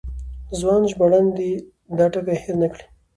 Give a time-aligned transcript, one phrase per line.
[0.59, 1.51] ځوان ژباړن دې
[1.97, 2.85] دا ټکی هېر نه کړي.